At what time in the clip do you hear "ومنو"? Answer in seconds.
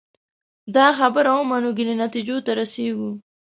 1.35-1.69